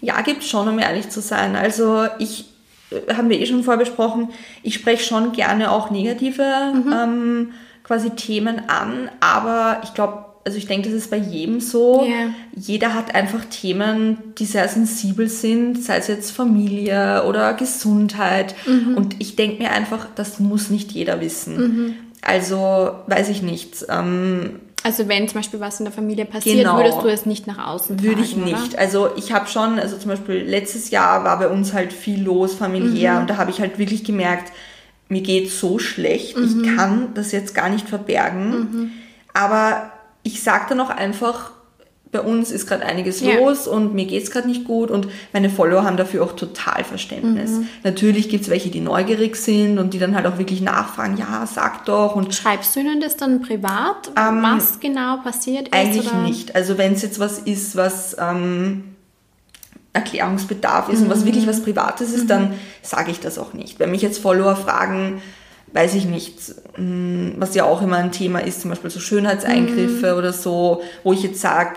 [0.00, 1.56] Ja, gibt's schon, um ehrlich zu sein.
[1.56, 2.44] Also ich,
[2.90, 4.28] äh, haben wir eh schon vorbesprochen,
[4.62, 6.44] ich spreche schon gerne auch negative
[6.92, 7.50] ähm,
[7.84, 12.04] quasi Themen an, aber ich glaube, also ich denke, das ist bei jedem so.
[12.04, 12.30] Ja.
[12.56, 18.54] Jeder hat einfach Themen, die sehr sensibel sind, sei es jetzt Familie oder Gesundheit.
[18.96, 21.94] Und ich denke mir einfach, das muss nicht jeder wissen.
[22.22, 23.86] Also weiß ich nicht.
[23.88, 26.76] Ähm, Also wenn zum Beispiel was in der Familie passiert, Genau.
[26.76, 28.72] würdest du es nicht nach außen Würde ich tragen, nicht.
[28.72, 28.78] Oder?
[28.80, 32.54] Also ich habe schon, also zum Beispiel letztes Jahr war bei uns halt viel los
[32.54, 34.52] familiär und da habe ich halt wirklich gemerkt,
[35.12, 38.90] mir geht so schlecht, ich kann das jetzt gar nicht verbergen.
[39.34, 41.52] Aber ich sage dann auch einfach,
[42.12, 43.36] bei uns ist gerade einiges Ja.
[43.38, 47.52] los und mir geht's gerade nicht gut und meine Follower haben dafür auch total Verständnis.
[47.84, 51.86] Natürlich gibt's welche, die neugierig sind und die dann halt auch wirklich nachfragen, ja, sag
[51.86, 55.74] doch und Schreibst du ihnen das dann privat, was genau passiert ist?
[55.74, 56.22] Ähm, Eigentlich oder?
[56.22, 56.54] nicht.
[56.54, 58.84] Also wenn es jetzt was ist, was ähm,
[59.92, 63.78] Erklärungsbedarf ist und was wirklich was Privates ist, dann sage ich das auch nicht.
[63.78, 65.20] Wenn mich jetzt Follower fragen,
[65.74, 66.36] weiß ich nicht,
[66.76, 71.12] mh, was ja auch immer ein Thema ist, zum Beispiel so Schönheitseingriffe oder so, wo
[71.12, 71.76] ich jetzt sage,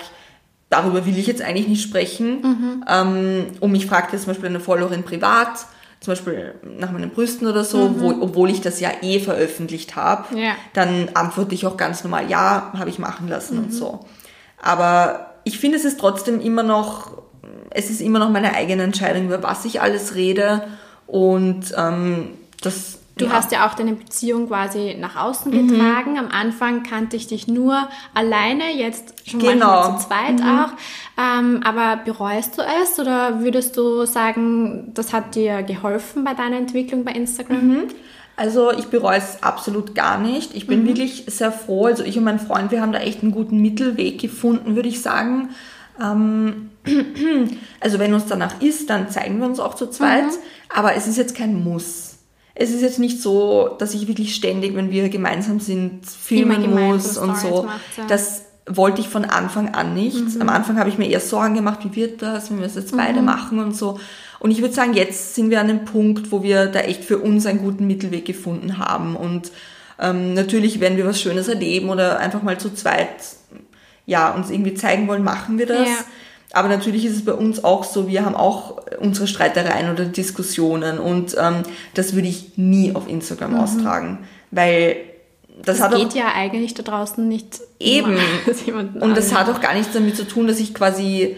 [0.70, 2.84] darüber will ich jetzt eigentlich nicht sprechen.
[2.90, 5.66] Ähm, und mich fragt jetzt zum Beispiel eine Followerin privat,
[6.02, 10.38] zum Beispiel nach meinen Brüsten oder so, wo, obwohl ich das ja eh veröffentlicht habe,
[10.40, 10.52] Ja.
[10.74, 14.06] dann antworte ich auch ganz normal, ja, habe ich machen lassen und so.
[14.62, 17.24] Aber ich finde, es ist trotzdem immer noch,
[17.72, 20.64] es ist immer noch meine eigene Entscheidung, über was ich alles rede
[21.08, 22.30] und ähm,
[22.62, 23.00] das.
[23.18, 23.32] Du ja.
[23.32, 26.20] hast ja auch deine Beziehung quasi nach außen getragen.
[26.20, 29.68] Am Anfang kannte ich dich nur alleine, jetzt schon Genau.
[29.68, 30.70] manchmal zu zweit auch.
[31.18, 36.58] Ähm, aber bereust du es oder würdest du sagen, das hat dir geholfen bei deiner
[36.58, 37.84] Entwicklung bei Instagram?
[38.38, 40.54] Also ich bereue es absolut gar nicht.
[40.54, 41.86] Ich bin wirklich sehr froh.
[41.86, 45.02] Also ich und mein Freund, wir haben da echt einen guten Mittelweg gefunden, würde ich
[45.02, 45.52] sagen.
[46.02, 46.70] Ähm,
[47.80, 50.26] also wenn uns danach ist, dann zeigen wir uns auch zu zweit.
[50.70, 52.16] Aber es ist jetzt kein Muss.
[52.54, 57.18] Es ist jetzt nicht so, dass ich wirklich ständig, wenn wir gemeinsam sind, filmen muss
[57.18, 57.64] und Stories so.
[57.64, 58.06] macht, ja.
[58.08, 60.40] Das wollte ich von Anfang an nicht.
[60.40, 62.96] Am Anfang habe ich mir eher Sorgen gemacht, wie wird das, wenn wir es jetzt
[62.96, 64.00] beide machen und so.
[64.40, 67.18] Und ich würde sagen, jetzt sind wir an einem Punkt, wo wir da echt für
[67.20, 69.16] uns einen guten Mittelweg gefunden haben.
[69.16, 69.52] Und
[70.00, 73.08] ähm, natürlich, wenn wir was Schönes erleben oder einfach mal zu zweit
[74.06, 75.88] ja, uns irgendwie zeigen wollen, machen wir das.
[75.88, 75.96] Ja.
[76.54, 81.00] Aber natürlich ist es bei uns auch so, wir haben auch unsere Streitereien oder Diskussionen
[81.00, 81.64] und ähm,
[81.96, 84.20] das würde ich nie auf Instagram austragen,
[84.52, 84.96] weil
[85.64, 88.18] das, Das hat auch geht ja eigentlich da draußen nicht Eben.
[89.02, 91.36] und das an- hat auch gar nichts damit zu tun, dass ich quasi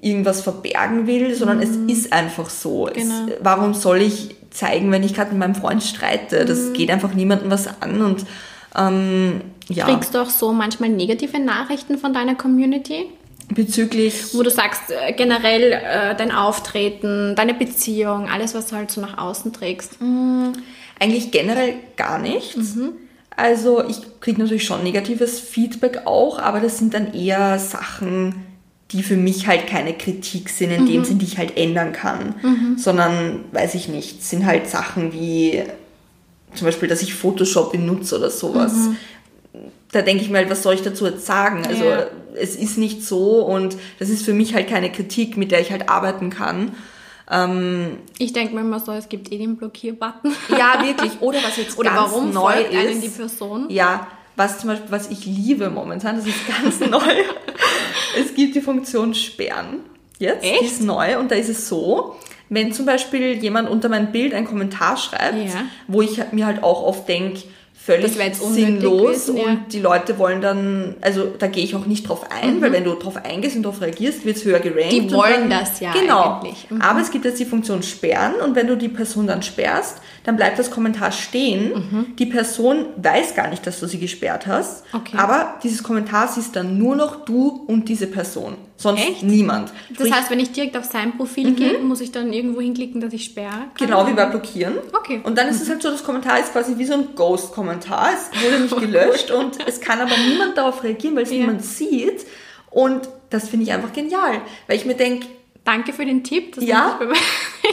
[0.00, 2.86] irgendwas verbergen will, sondern es ist einfach so.
[2.86, 2.92] Mhm.
[2.94, 3.26] Genau.
[3.28, 6.44] Es, warum soll ich zeigen, wenn ich gerade mit meinem Freund streite?
[6.44, 6.72] Das Mhm.
[6.74, 8.24] geht einfach niemandem was an und
[8.76, 13.06] ähm, ja, Kriegst du auch so manchmal negative Nachrichten von deiner Community?
[13.54, 18.90] bezüglich Wo du sagst, äh, generell äh, dein Auftreten, deine Beziehung, alles, was du halt
[18.90, 19.98] so nach außen trägst.
[20.98, 22.76] Eigentlich generell gar nichts.
[22.76, 22.92] Mhm.
[23.36, 28.36] Also ich kriege natürlich schon negatives Feedback auch, aber das sind dann eher Sachen,
[28.90, 30.86] die für mich halt keine Kritik sind, in Mhm.
[30.86, 32.34] dem Sinn, die ich halt ändern kann,
[32.76, 35.62] sondern, weiß ich nicht, sind halt Sachen wie
[36.54, 38.72] zum Beispiel, dass ich Photoshop benutze oder sowas.
[39.90, 41.66] Da denke ich mir halt, was soll ich dazu jetzt sagen?
[41.66, 42.06] Also Ja.
[42.34, 45.70] es ist nicht so und das ist für mich halt keine Kritik, mit der ich
[45.70, 46.72] halt arbeiten kann.
[48.18, 50.34] Ich denke mir immer so, es gibt eh den Blockierbutton.
[50.50, 51.12] Ja, wirklich.
[51.20, 53.02] Oder was jetzt Oder ganz warum neu folgt einem ist.
[53.04, 53.66] die Person?
[53.70, 57.00] Ja, was zum Beispiel, was ich liebe momentan, das ist ganz neu.
[58.18, 59.80] Es gibt die Funktion Sperren.
[60.18, 60.60] Jetzt, Echt?
[60.60, 62.16] die ist neu und da ist es so,
[62.48, 65.62] wenn zum Beispiel jemand unter mein Bild einen Kommentar schreibt, Ja.
[65.88, 67.40] wo ich mir halt auch oft denke,
[67.74, 69.42] völlig sinnlos gewesen, ja.
[69.44, 72.84] und die Leute wollen dann, also da gehe ich auch nicht drauf ein, weil wenn
[72.84, 74.92] du drauf eingehst und darauf reagierst, wird es höher gerankt.
[74.92, 75.08] Mhm.
[75.08, 76.38] Die wollen dann, das ja Genau.
[76.38, 76.70] eigentlich.
[76.70, 76.80] Mhm.
[76.80, 80.36] Aber es gibt jetzt die Funktion Sperren und wenn du die Person dann sperrst, dann
[80.36, 82.14] bleibt das Kommentar stehen.
[82.20, 84.84] Die Person weiß gar nicht, dass du sie gesperrt hast.
[84.92, 85.00] Mhm.
[85.00, 85.16] Okay.
[85.18, 88.54] Aber dieses Kommentar siehst dann nur noch du und diese Person.
[88.82, 89.22] Sonst Echt?
[89.22, 89.70] niemand.
[89.90, 93.00] Das Sprich, heißt, wenn ich direkt auf sein Profil gehe, muss ich dann irgendwo hinklicken,
[93.00, 93.50] dass ich sperre?
[93.50, 93.86] kann?
[93.86, 94.74] Genau wie bei Blockieren.
[94.92, 95.20] Okay.
[95.22, 98.10] Und dann ist es halt so, das Kommentar ist quasi wie so ein Ghost-Kommentar.
[98.14, 101.38] Es wurde nicht gelöscht und es kann aber niemand darauf reagieren, weil es Ja.
[101.38, 102.26] niemand sieht.
[102.70, 104.40] Und das finde ich einfach genial.
[104.66, 105.26] Weil ich mir denke,
[105.64, 106.56] Danke für den Tipp.
[106.56, 106.98] Das Ja.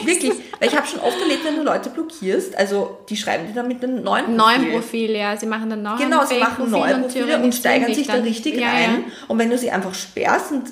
[0.04, 3.52] wirklich, weil ich habe schon oft erlebt, wenn du Leute blockierst, also die schreiben dir
[3.54, 4.36] dann mit einem neuen Profil.
[4.36, 5.36] Neuen Profil, ja.
[5.36, 8.12] Sie machen dann noch Genau, sie machen neue und Profile und theorisieren steigern sich da
[8.14, 8.22] dann.
[8.22, 9.04] richtig ja, rein.
[9.08, 9.12] Ja.
[9.26, 10.62] Und wenn du sie einfach sperrst und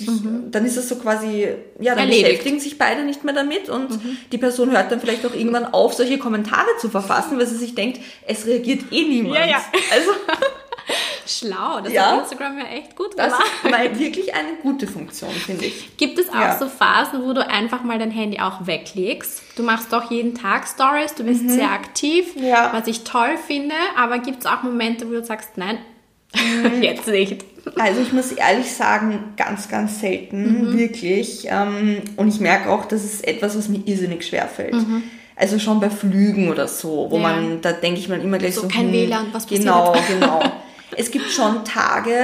[0.00, 0.08] dich,
[0.50, 1.46] dann ist es so quasi,
[1.78, 2.24] ja, dann Erledigt.
[2.26, 4.00] beschäftigen sich beide nicht mehr damit und
[4.32, 7.74] die Person hört dann vielleicht auch irgendwann auf, solche Kommentare zu verfassen, weil sie sich
[7.74, 9.36] denkt, es reagiert eh niemand.
[9.38, 9.64] Ja, ja.
[9.92, 10.10] Also
[11.26, 12.12] Schlau, das Ja.
[12.12, 13.50] hat Instagram ja echt gut das gemacht.
[13.64, 15.96] ist mal wirklich eine gute Funktion, finde ich.
[15.96, 16.58] Gibt es auch Ja.
[16.58, 19.42] so Phasen, wo du einfach mal dein Handy auch weglegst?
[19.56, 22.44] Du machst doch jeden Tag Stories, du bist sehr aktiv, Mhm.
[22.44, 22.70] Ja.
[22.74, 25.93] was ich toll finde, aber gibt es auch Momente, wo du sagst, nein, Mhm.
[26.82, 27.44] jetzt nicht.
[27.78, 30.78] Also ich muss ehrlich sagen, ganz, ganz selten, Mhm.
[30.78, 31.46] wirklich.
[31.50, 34.74] Ähm, und ich merke auch, das ist etwas, was mir irrsinnig schwer fällt.
[34.74, 35.02] Mhm.
[35.36, 37.22] Also schon bei Flügen oder so, wo Ja.
[37.22, 39.94] man, da denke ich mir immer gleich so, So kein hm, WLAN, was passiert Genau,
[40.08, 40.42] genau.
[40.96, 42.14] Es gibt schon Tage,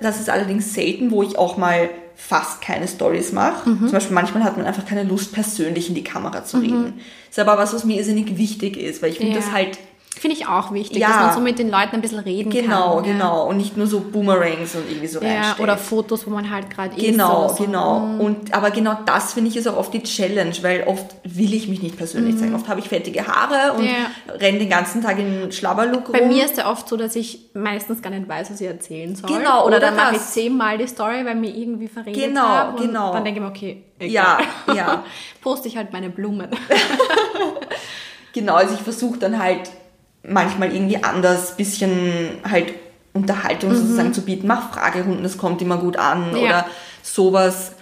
[0.00, 3.68] das ist allerdings selten, wo ich auch mal fast keine Stories mache.
[3.68, 3.78] Mhm.
[3.80, 7.00] Zum Beispiel manchmal hat man einfach keine Lust, persönlich in die Kamera zu reden.
[7.28, 9.38] Ist aber was, was mir irrsinnig wichtig ist, weil ich finde Ja.
[9.40, 9.78] das halt
[10.18, 11.08] Finde ich auch wichtig, Ja.
[11.08, 13.04] dass man so mit den Leuten ein bisschen reden genau, kann.
[13.06, 13.12] ja.
[13.12, 13.46] genau.
[13.48, 15.60] Und nicht nur so Boomerangs und irgendwie so Ja, reinstellt.
[15.60, 17.02] oder Fotos, wo man halt gerade ist.
[17.02, 17.64] Genau, so.
[17.64, 18.16] genau.
[18.18, 21.68] Und aber genau das finde ich ist auch oft die Challenge, weil oft will ich
[21.68, 22.54] mich nicht persönlich zeigen.
[22.54, 23.88] Oft habe ich fettige Haare und Mhm.
[23.88, 24.34] Ja.
[24.34, 26.28] renne den ganzen Tag in Schlabberlook Bei rum.
[26.28, 29.30] mir ist ja oft so, dass ich meistens gar nicht weiß, was ich erzählen soll.
[29.30, 32.76] Genau, oder, oder dann mache ich zehnmal die Story, weil mir irgendwie verredet Genau, habe.
[32.76, 33.12] Und genau.
[33.14, 34.76] Dann denke ich mir, okay, Ja, egal.
[34.76, 35.04] ja.
[35.40, 36.48] Poste ich halt meine Blumen.
[38.32, 39.62] Genau, also ich versuche dann halt
[40.22, 42.72] manchmal irgendwie anders bisschen halt
[43.12, 44.46] Unterhaltung sozusagen zu bieten.
[44.46, 46.36] Mach Fragerunden, das kommt immer gut an Mhm.
[46.36, 46.42] Ja.
[46.42, 46.66] oder
[47.02, 47.72] sowas.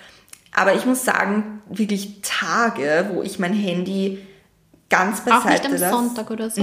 [0.54, 4.18] Aber ich muss sagen, wirklich Tage, wo ich mein Handy
[4.88, 5.92] ganz Auch beiseite nicht am lasse.
[5.94, 6.62] Sonntag oder so.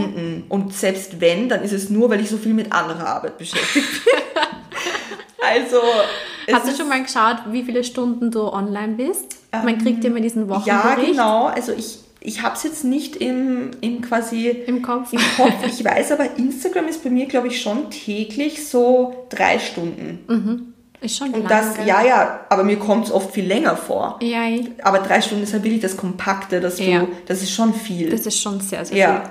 [0.50, 3.86] Und selbst wenn, dann ist es nur, weil ich so viel mit anderer Arbeit beschäftigt
[4.04, 4.14] bin.
[5.64, 5.78] also,
[6.52, 9.36] Hast du schon mal geschaut, wie viele Stunden du online bist?
[9.52, 11.46] Man kriegt ja immer diesen Wochenbericht ja, genau.
[11.46, 15.14] Also ich, ich habe es jetzt nicht im, im quasi im Kopf.
[15.14, 15.54] im Kopf.
[15.68, 20.74] Ich weiß aber, Instagram ist bei mir, glaube ich, schon täglich so drei Stunden.
[21.02, 21.88] Ist schon Und lang, das, gell?
[21.88, 24.18] ja, ja, aber mir kommt es oft viel länger vor.
[24.22, 24.42] Ja,
[24.84, 27.08] Aber drei Stunden ist halt wirklich das Kompakte, dass du, Ja.
[27.28, 28.10] das ist schon viel.
[28.10, 29.22] das ist schon sehr, sehr Ja.
[29.22, 29.30] viel.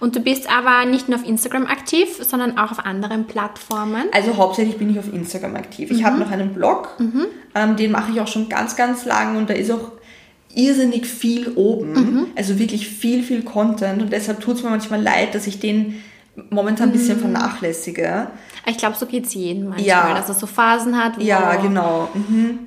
[0.00, 4.04] Und du bist aber nicht nur auf Instagram aktiv, sondern auch auf anderen Plattformen.
[4.12, 5.90] Also hauptsächlich bin ich auf Instagram aktiv.
[5.90, 6.96] Ich habe noch einen Blog,
[7.54, 9.92] ähm, den mache ich auch schon ganz, ganz lang und da ist auch
[10.54, 12.26] irrsinnig viel oben.
[12.36, 16.02] Also wirklich viel, viel Content und deshalb tut es mir manchmal leid, dass ich den
[16.50, 18.28] momentan ein bisschen vernachlässige.
[18.66, 20.14] Ich glaube, so geht's jedem manchmal, Ja.
[20.14, 22.08] dass er so Phasen hat, Ja, genau.
[22.14, 22.58] Mhm.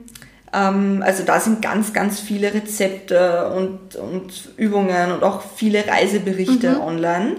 [0.53, 6.79] Ähm, also da sind ganz, ganz viele Rezepte und, und Übungen und auch viele Reiseberichte
[6.81, 7.37] online.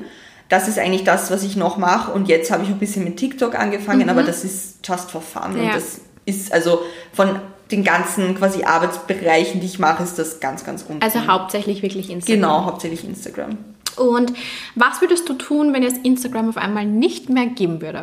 [0.49, 2.13] Das ist eigentlich das, was ich noch mache.
[2.13, 5.55] Und jetzt habe ich ein bisschen mit TikTok angefangen, aber das ist just for fun.
[5.55, 5.75] Und Ja.
[5.75, 6.81] das ist also
[7.13, 7.39] von
[7.71, 11.03] den ganzen quasi Arbeitsbereichen, die ich mache, ist das ganz, ganz unten.
[11.03, 12.41] Also hauptsächlich wirklich Instagram.
[12.41, 13.59] genau, hauptsächlich Instagram.
[13.97, 14.33] Und
[14.75, 18.03] was würdest du tun, wenn es Instagram auf einmal nicht mehr geben würde?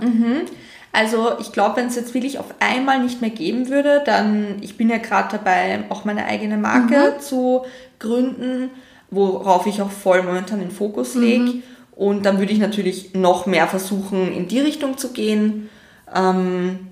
[0.93, 4.77] Also ich glaube, wenn es jetzt wirklich auf einmal nicht mehr geben würde, dann, ich
[4.77, 7.65] bin ja gerade dabei, auch meine eigene Marke zu
[7.99, 8.69] gründen,
[9.09, 11.61] worauf ich auch voll momentan den Fokus lege.
[11.91, 15.69] Und dann würde ich natürlich noch mehr versuchen, in die Richtung zu gehen.
[16.13, 16.87] Ähm,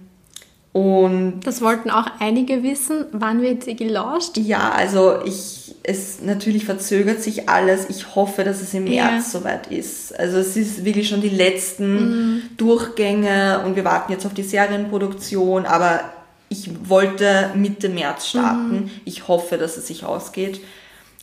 [0.71, 3.05] und Das wollten auch einige wissen.
[3.12, 4.38] Wann wird sie gelauncht?
[4.38, 7.89] ja, also ich, es natürlich verzögert sich alles.
[7.89, 9.12] Ich hoffe, dass es im Ja.
[9.12, 10.17] März soweit ist.
[10.19, 15.65] Also es ist wirklich schon die letzten Durchgänge und wir warten jetzt auf die Serienproduktion,
[15.65, 16.01] aber
[16.49, 18.89] ich wollte Mitte März starten.
[19.05, 20.62] Ich hoffe, dass es sich ausgeht.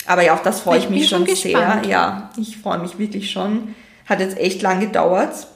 [0.06, 1.52] Aber ja, auf das freue ich, Ich mich schon schon sehr.
[1.52, 1.86] gespannt.
[1.86, 3.74] Ja, ich freue mich wirklich schon.
[4.06, 5.48] Hat jetzt echt lang gedauert.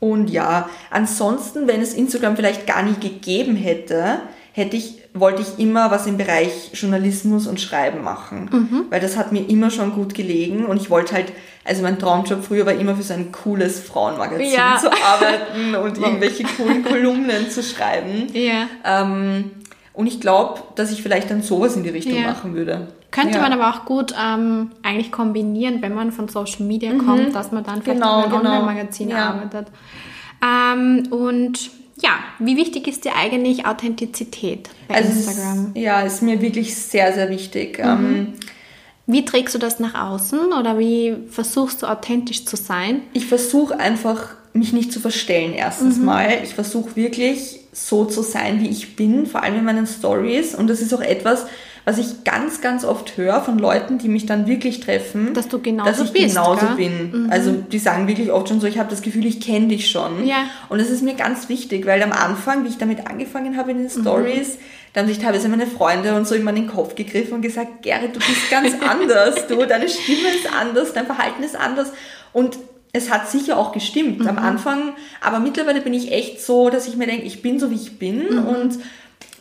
[0.00, 4.20] Und ja, ansonsten, wenn es Instagram vielleicht gar nie gegeben hätte,
[4.52, 8.48] hätte ich, wollte ich immer was im Bereich Journalismus und Schreiben machen.
[8.52, 8.84] Mhm.
[8.90, 11.32] Weil das hat mir immer schon gut gelegen und ich wollte halt,
[11.64, 14.78] also mein Traumjob früher war immer für so ein cooles Frauenmagazin Ja.
[14.80, 18.26] zu arbeiten und irgendwelche coolen Kolumnen zu schreiben.
[18.32, 18.66] Ja.
[18.84, 19.52] Ähm,
[20.00, 22.28] und ich glaube, dass ich vielleicht dann sowas in die Richtung Ja.
[22.32, 22.88] machen würde.
[23.12, 23.42] Könnte ja.
[23.42, 27.62] man aber auch gut ähm, eigentlich kombinieren, wenn man von Social Media kommt, dass man
[27.64, 28.52] dann vielleicht Genau, auch in einem genau.
[28.60, 29.28] Online-Magazin Ja.
[29.30, 29.66] arbeitet.
[30.42, 35.58] Ähm, und ja, wie wichtig ist dir eigentlich Authentizität bei Also Instagram?
[35.58, 35.66] Mhm.
[35.74, 37.78] Ist, ja, ist mir wirklich sehr, sehr wichtig.
[37.78, 38.34] Ähm,
[39.06, 43.02] Wie trägst du das nach außen oder wie versuchst du authentisch zu sein?
[43.12, 46.04] ich versuche einfach, mich nicht zu verstellen, erstens Mhm.
[46.04, 46.38] mal.
[46.44, 50.54] Ich versuche wirklich so zu sein, wie ich bin, vor allem in meinen Stories.
[50.54, 51.46] Und das ist auch etwas,
[51.84, 55.32] was ich ganz, ganz oft höre von Leuten, die mich dann wirklich treffen.
[55.34, 56.76] Dass du genauso dass ich bist, genauso gell?
[56.76, 57.28] bin.
[57.30, 60.26] Also die sagen wirklich oft schon so, ich habe das Gefühl, ich kenne dich schon.
[60.26, 60.44] Ja.
[60.68, 63.78] Und das ist mir ganz wichtig, weil am Anfang, wie ich damit angefangen habe in
[63.78, 64.02] den Mhm.
[64.02, 64.58] Stories,
[64.92, 67.82] da haben sich teilweise meine Freunde und so immer in den Kopf gegriffen und gesagt,
[67.82, 71.92] Gerrit, du bist ganz anders, du, deine Stimme ist anders, dein Verhalten ist anders.
[72.32, 72.58] Und
[72.92, 74.26] es hat sicher auch gestimmt Mhm.
[74.28, 77.70] am Anfang, aber mittlerweile bin ich echt so, dass ich mir denke, ich bin so,
[77.70, 78.46] wie ich bin Mhm.
[78.46, 78.78] und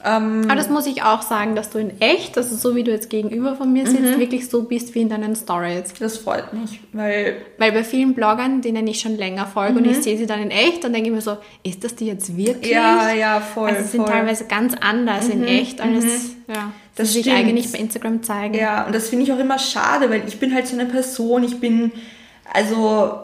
[0.02, 3.10] Aber das muss ich auch sagen, dass du in echt, also so wie du jetzt
[3.10, 4.20] gegenüber von mir sitzt, Mhm.
[4.20, 5.94] wirklich so bist wie in deinen Stories.
[6.00, 9.98] das freut mich, weil Weil bei vielen Bloggern, denen ich schon länger folge und ich
[9.98, 12.72] sehe sie dann in echt, dann denke ich mir so, ist das die jetzt wirklich?
[12.72, 12.78] Mhm.
[12.78, 14.10] ja, ja, voll, Also sie sind voll.
[14.16, 14.20] Mhm.
[14.20, 16.06] teilweise ganz anders in echt, als
[16.48, 17.38] ja, Das sie sich stimmt.
[17.38, 18.54] eigentlich bei Instagram zeigen.
[18.54, 21.44] Ja, und das finde ich auch immer schade, weil ich bin halt so eine Person,
[21.44, 21.92] ich bin,
[22.54, 23.20] also,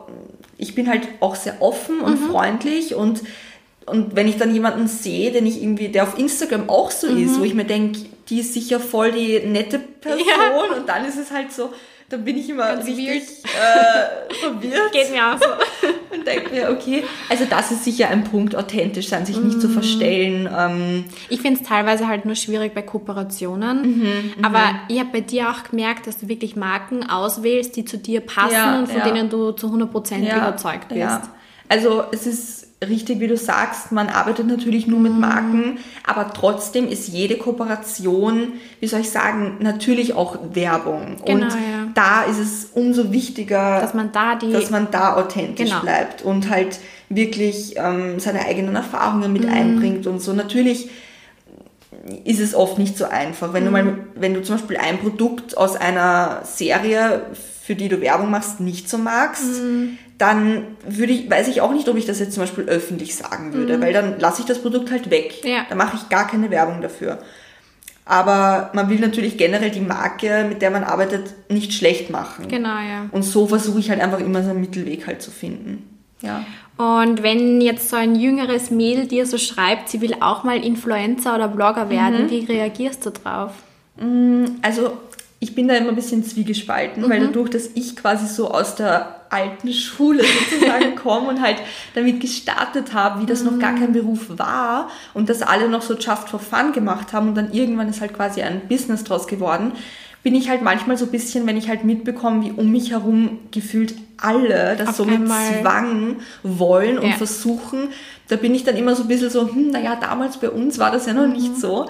[0.57, 2.29] ich bin halt auch sehr offen und Mhm.
[2.31, 3.21] freundlich und,
[3.85, 7.25] und wenn ich dann jemanden sehe, den ich irgendwie, der auf Instagram auch so Mhm.
[7.25, 10.77] ist, wo ich mir denke, die ist sicher voll die nette Person Ja.
[10.77, 11.71] und dann ist es halt so,
[12.09, 13.03] dann bin ich immer Ganz richtig
[13.43, 15.45] äh, verwirrt Geht mir auch so.
[16.15, 19.47] und denke mir, okay, also das ist sicher ein Punkt, authentisch sein, sich Mhm.
[19.47, 20.47] nicht zu verstellen.
[20.55, 23.99] Ähm, Ich finde es teilweise halt nur schwierig bei Kooperationen.
[23.99, 27.97] Mhm, Aber ich habe bei dir auch gemerkt, dass du wirklich Marken auswählst, die zu
[27.97, 29.03] dir passen Ja, und von ja.
[29.09, 30.99] denen du zu 100% überzeugt bist.
[30.99, 31.23] Ja.
[31.67, 35.19] Also es ist richtig, wie du sagst, man arbeitet natürlich nur mit Mhm.
[35.19, 41.17] Marken, aber trotzdem ist jede Kooperation, wie soll ich sagen, natürlich auch Werbung.
[41.25, 41.87] Genau, und ja.
[41.93, 44.51] da ist es umso wichtiger, Dass man da die...
[44.51, 45.81] dass man da authentisch Genau.
[45.81, 49.33] bleibt und halt wirklich ähm, seine eigenen Erfahrungen Mhm.
[49.33, 50.33] mit einbringt und so.
[50.33, 50.89] Natürlich
[52.23, 53.53] ist es oft nicht so einfach.
[53.53, 53.73] Wenn du Mhm.
[53.73, 57.21] mal, wenn du zum Beispiel ein Produkt aus einer Serie,
[57.63, 59.97] für die du Werbung machst, nicht so magst, Mhm.
[60.17, 63.53] Dann würde ich, weiß ich auch nicht, ob ich das jetzt zum Beispiel öffentlich sagen
[63.53, 65.41] würde, weil dann lasse ich das Produkt halt weg.
[65.43, 65.49] Mhm.
[65.49, 65.65] Ja.
[65.69, 67.19] Da mache ich gar keine Werbung dafür.
[68.07, 72.47] Aber man will natürlich generell die Marke, mit der man arbeitet, nicht schlecht machen.
[72.47, 73.07] Genau, ja.
[73.11, 75.89] Und so versuche ich halt einfach immer so einen Mittelweg halt zu finden.
[76.21, 76.45] Ja.
[76.77, 81.33] Und wenn jetzt so ein jüngeres Mädel dir so schreibt, sie will auch mal Influencer
[81.35, 81.89] oder Blogger Mhm.
[81.89, 83.51] werden, wie reagierst du drauf?
[84.61, 84.97] Also
[85.45, 89.21] ich bin da immer ein bisschen zwiegespalten, weil dadurch, dass ich quasi so aus der
[89.29, 91.57] alten Schule sozusagen komme und halt
[91.93, 95.93] damit gestartet habe, wie das noch gar kein Beruf war und das alle noch so
[95.93, 99.73] just for fun gemacht haben und dann irgendwann ist halt quasi ein Business draus geworden,
[100.23, 103.37] bin ich halt manchmal so ein bisschen, wenn ich halt mitbekomme, wie um mich herum
[103.51, 107.15] gefühlt alle das Auf so mit einmal- Zwang wollen und Ja.
[107.15, 107.89] versuchen,
[108.29, 110.89] da bin ich dann immer so ein bisschen so, hm, naja, damals bei uns war
[110.91, 111.85] das ja noch nicht so.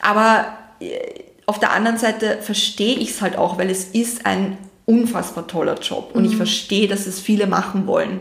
[0.00, 0.46] Aber
[0.80, 5.46] äh, auf der anderen Seite verstehe ich es halt auch, weil es ist ein unfassbar
[5.46, 8.20] toller Job und ich verstehe, dass es viele machen wollen.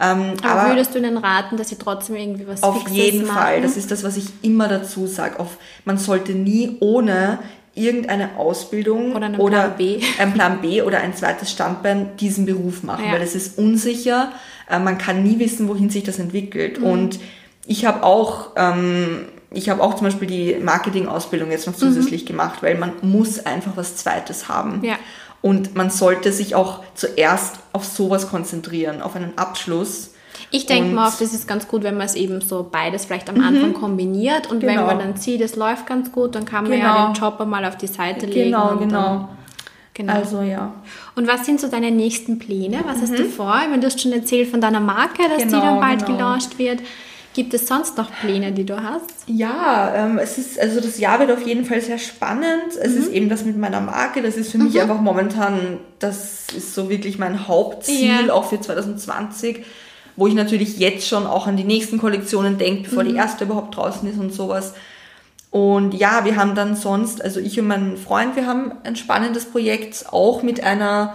[0.00, 3.26] Ähm, Aber, aber würdest du ihnen raten, dass sie trotzdem irgendwie was auf Fixes jeden
[3.26, 3.36] machen?
[3.38, 3.60] Fall.
[3.62, 5.36] Das ist das, was ich immer dazu sage.
[5.84, 7.38] Man sollte nie ohne
[7.74, 10.00] irgendeine Ausbildung Oder einen Plan B.
[10.18, 13.12] einen Plan B oder ein zweites Standbein diesen Beruf machen, Ja.
[13.12, 14.32] weil es ist unsicher.
[14.68, 16.80] Äh, Man kann nie wissen, wohin sich das entwickelt.
[16.80, 16.86] Mhm.
[16.86, 17.18] Und
[17.66, 22.62] ich habe auch, ähm, ich habe auch zum Beispiel die Marketing-Ausbildung jetzt noch zusätzlich gemacht,
[22.62, 24.78] weil man muss einfach was Zweites haben.
[24.78, 24.84] Mhm.
[24.84, 24.94] Ja.
[25.40, 30.10] Und man sollte sich auch zuerst auf sowas konzentrieren, auf einen Abschluss.
[30.50, 33.40] Ich denke mal, oft ist ganz gut, wenn man es eben so beides vielleicht am
[33.40, 34.86] Anfang kombiniert und wenn Genau.
[34.86, 36.84] man dann sieht, es läuft ganz gut, dann kann man Genau.
[36.84, 38.52] ja den Job einmal auf die Seite legen.
[38.52, 39.02] Genau, und genau.
[39.02, 39.28] Dann,
[39.94, 40.12] genau.
[40.12, 40.72] Also ja.
[41.16, 42.80] und was sind so deine nächsten Pläne?
[42.86, 43.58] Was hast du vor?
[43.62, 46.18] Ich meine, du hast schon erzählt von deiner Marke, dass die Genau, dann bald genau.
[46.18, 46.80] gelauncht wird.
[47.34, 49.06] Gibt es sonst noch Pläne, die du hast?
[49.26, 52.76] Ja, ähm, es ist, also das Jahr wird auf jeden Fall sehr spannend.
[52.80, 52.98] Es Mhm.
[53.00, 54.20] ist eben das mit meiner Marke.
[54.20, 58.32] Das ist für mich einfach momentan, das ist so wirklich mein Hauptziel, Ja.
[58.34, 59.64] auch für 2020,
[60.16, 63.08] wo ich natürlich jetzt schon auch an die nächsten Kollektionen denke, bevor Mhm.
[63.08, 64.74] die erste überhaupt draußen ist und sowas.
[65.50, 69.46] Und ja, wir haben dann sonst, also ich und mein Freund, wir haben ein spannendes
[69.46, 71.14] Projekt auch mit einer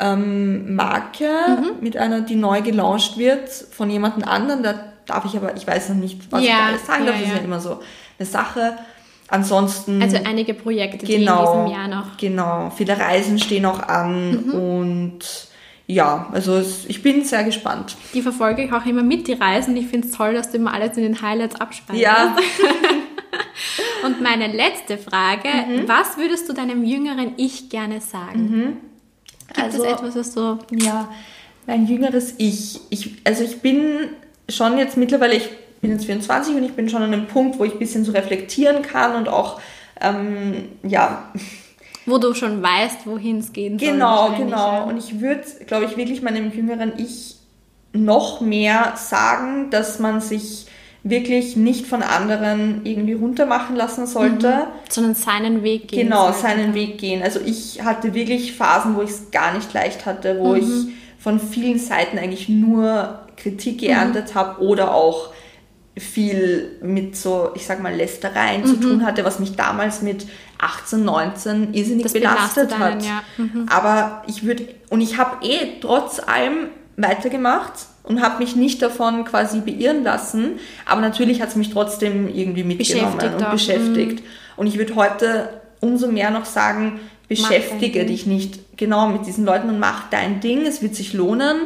[0.00, 1.70] ähm, Marke, Mhm.
[1.80, 4.64] mit einer, die neu gelauncht wird von jemandem anderen.
[4.64, 7.14] Da darf ich aber, ich weiß noch nicht, was ich Ja, da alles sagen darf.
[7.16, 7.44] ja, Das ist ja.
[7.44, 7.80] immer so
[8.18, 8.76] eine Sache.
[9.28, 10.02] Ansonsten.
[10.02, 12.16] Also einige Projekte, die in genau, diesem Jahr noch.
[12.18, 12.70] genau.
[12.76, 14.52] Viele Reisen stehen auch an Mhm.
[14.54, 15.18] und
[15.86, 17.96] ja, also es, ich bin sehr gespannt.
[18.14, 19.76] Die verfolge ich auch immer mit, die Reisen.
[19.76, 22.02] Ich finde es toll, dass du immer alles in den Highlights abspeicherst.
[22.02, 22.36] Ja,
[24.04, 25.88] Und meine letzte Frage, Mhm.
[25.88, 28.78] was würdest du deinem jüngeren Ich gerne sagen?
[29.48, 30.58] Gibt Also- es etwas, was du...
[30.72, 31.08] ja,
[31.66, 32.80] mein jüngeres Ich.
[32.90, 33.12] ich.
[33.24, 34.08] Also ich bin
[34.48, 35.48] schon jetzt mittlerweile, ich
[35.80, 38.12] bin jetzt 24 und ich bin schon an einem Punkt, wo ich ein bisschen so
[38.12, 39.60] reflektieren kann und auch,
[40.00, 41.32] ähm, ja,
[42.04, 43.92] Wo du schon weißt, wohin es gehen soll.
[43.92, 44.72] Genau, genau.
[44.72, 44.82] ja.
[44.82, 47.36] Und ich würde, glaube ich, wirklich meinem jüngeren Ich
[47.92, 50.66] noch mehr sagen, dass man sich
[51.04, 54.66] wirklich nicht von anderen irgendwie runtermachen lassen sollte.
[54.88, 56.40] Sondern seinen Weg gehen Genau, sollte.
[56.40, 57.22] seinen Weg gehen.
[57.22, 60.64] Also ich hatte wirklich Phasen, wo ich es gar nicht leicht hatte, wo ich
[61.22, 65.32] von vielen Seiten eigentlich nur Kritik geerntet habe oder auch
[65.96, 70.26] viel mit so, ich sag mal, Lästereien zu tun hatte, was mich damals mit
[70.58, 72.92] 18, 19 irrsinnig Das belastet, belastet hat.
[72.92, 73.22] einen, ja.
[73.36, 73.66] Mhm.
[73.68, 77.72] Aber ich würde, und ich habe eh trotz allem weitergemacht
[78.04, 80.58] und habe mich nicht davon quasi beirren lassen.
[80.86, 83.52] Aber natürlich hat es mich trotzdem irgendwie mitgenommen Beschäftigt und auch, mhm.
[83.52, 84.24] beschäftigt.
[84.56, 87.00] Und ich würde heute umso mehr noch sagen,
[87.40, 90.62] beschäftige dich nicht genau mit diesen Leuten und mach dein Ding.
[90.66, 91.56] Es wird sich lohnen.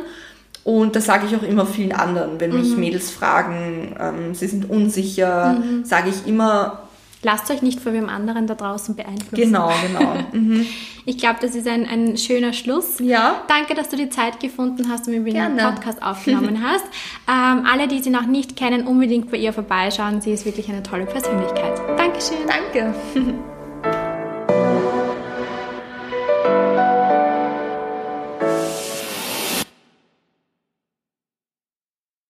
[0.65, 2.59] Und das sage ich auch immer vielen anderen, wenn Mhm.
[2.61, 5.85] mich Mädels fragen, ähm, sie sind unsicher, Mhm.
[5.85, 6.81] sage ich immer,
[7.23, 9.35] Lasst euch nicht von wem anderen da draußen beeinflussen.
[9.35, 10.15] genau, genau.
[10.33, 10.67] Mhm.
[11.07, 12.99] Ich glaube, das ist ein, ein schöner Schluss.
[13.01, 13.43] Ja.
[13.49, 15.57] Danke, dass du die Zeit gefunden hast und mit mir den.
[15.57, 16.85] Podcast aufgenommen hast.
[17.29, 20.21] Ähm, alle, die sie noch nicht kennen, unbedingt bei ihr vorbeischauen.
[20.21, 21.81] Sie ist wirklich eine tolle Persönlichkeit.
[21.97, 22.37] Dankeschön.
[22.47, 22.95] Danke.